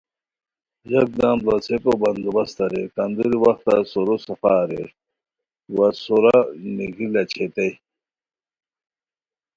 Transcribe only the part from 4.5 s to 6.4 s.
اریر وا سورا